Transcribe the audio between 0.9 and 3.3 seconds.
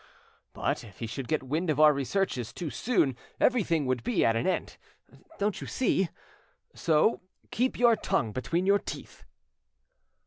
he should get wind of our researches too soon